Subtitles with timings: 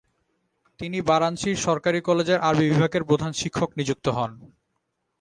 [0.79, 4.31] তিনি বারাণসীর সরকারি কলেজের আরবি বিভাগের প্রধান শিক্ষক নিযুক্ত হন।